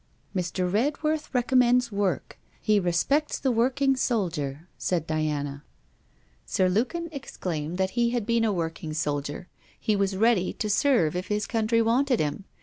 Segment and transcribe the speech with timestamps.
[0.35, 0.67] 'Mr.
[0.67, 5.63] Redworth recommends work: he respects the working soldier,' said Diana.
[6.43, 9.47] Sir Lukin exclaimed that he had been a working soldier;
[9.79, 12.45] he was ready to serve if his country wanted him.